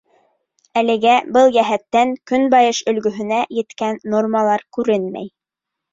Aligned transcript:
Әлегә 0.79 1.11
был 1.35 1.51
йәһәттән 1.59 2.15
Көнбайыш 2.31 2.79
өлгөһөнә 2.93 3.45
еткән 3.61 4.01
нормалар 4.15 4.65
күренмәй. 4.79 5.33